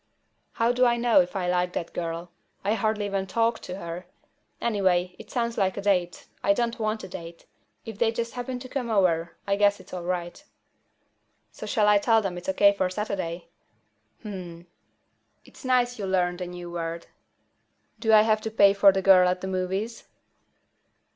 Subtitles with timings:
[0.53, 2.31] "How do I know if I like that girl?
[2.63, 4.07] I hardly even talked to her.
[4.59, 6.25] Anyway, it sounds like a date.
[6.43, 7.45] I don't want a date.
[7.85, 10.43] If they just happen to come over, I guess it's all right."
[11.51, 12.73] "So shall I tell them it's O.K.
[12.73, 13.49] for Saturday?"
[14.23, 14.61] "Hmm."
[15.45, 17.05] "It's nice you learned a new word."
[17.99, 20.05] "Do I have to pay for the girl at the movies?"